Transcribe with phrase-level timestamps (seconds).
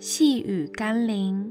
[0.00, 1.50] 细雨甘霖，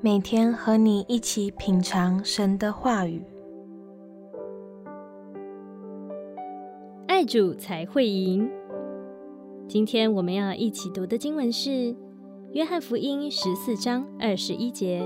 [0.00, 3.22] 每天和你一起品尝神的话语，
[7.06, 8.50] 爱主才会赢。
[9.68, 11.68] 今天我们要一起读的经文是
[12.52, 15.02] 《约翰福音》十四章二十一节：“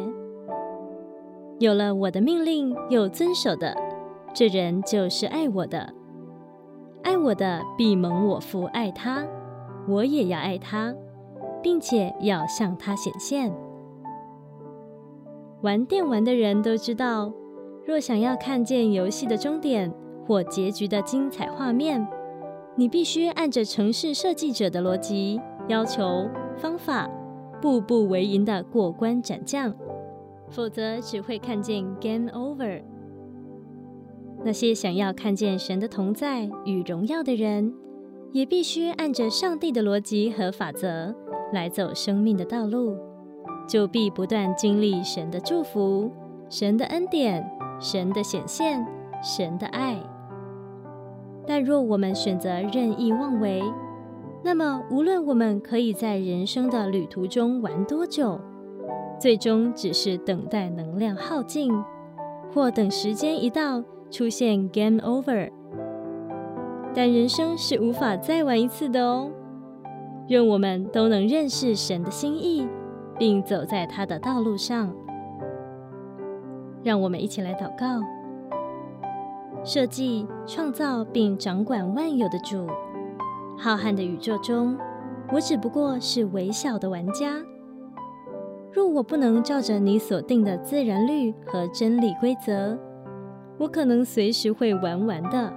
[1.58, 3.76] 有了我的命令又遵守的，
[4.32, 5.92] 这人就是爱我的。
[7.02, 9.26] 爱我的必蒙我父爱他。”
[9.88, 10.94] 我也要爱他，
[11.62, 13.52] 并且要向他显现。
[15.62, 17.32] 玩电玩的人都知道，
[17.86, 19.92] 若想要看见游戏的终点
[20.26, 22.06] 或结局的精彩画面，
[22.74, 27.08] 你必须按着城市设计者的逻辑要求方法，
[27.60, 29.72] 步步为营的过关斩将，
[30.48, 32.82] 否则只会看见 Game Over。
[34.44, 37.72] 那些想要看见神的同在与荣耀的人，
[38.32, 41.14] 也必须按着上帝的逻辑和法则
[41.52, 42.96] 来走生命的道路，
[43.68, 46.10] 就必不断经历神的祝福、
[46.48, 47.48] 神的恩典、
[47.80, 48.86] 神的显现、
[49.22, 49.96] 神的爱。
[51.46, 53.62] 但若我们选择任意妄为，
[54.44, 58.40] 那么无论我们可以在人生的旅途中玩多久，
[59.20, 61.72] 最终只是等待能量耗尽，
[62.52, 65.50] 或等时间一到出现 Game Over。
[66.94, 69.30] 但人生是无法再玩一次的哦。
[70.28, 72.66] 愿我们都能认识神的心意，
[73.18, 74.94] 并走在他的道路上。
[76.82, 78.00] 让我们一起来祷告：
[79.64, 82.66] 设计、创造并掌管万有的主，
[83.58, 84.76] 浩瀚的宇宙中，
[85.32, 87.40] 我只不过是微小的玩家。
[88.72, 92.78] 若我不能照着你所定的自然律和真理规则，
[93.58, 95.52] 我可能随时会玩完的。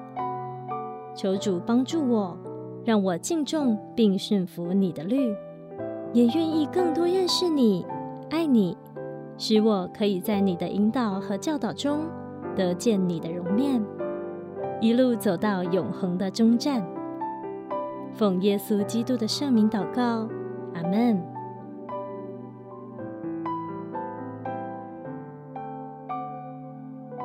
[1.16, 2.38] 求主帮助我，
[2.86, 5.36] 让我敬重并顺服你的律，
[6.14, 7.84] 也愿意更多认识你、
[8.30, 8.78] 爱你，
[9.38, 12.02] 使我可以在你的引导和教导中
[12.56, 13.84] 得见你的容面，
[14.80, 16.86] 一路走到永恒的终站。
[18.14, 20.30] 奉耶稣基督的圣名祷告，
[20.76, 21.20] 阿门。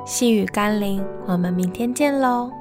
[0.03, 2.51] 细雨甘霖，我们明天见喽。